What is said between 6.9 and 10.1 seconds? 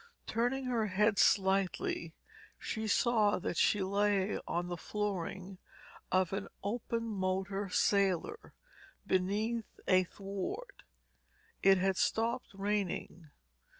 motor sailor, beneath a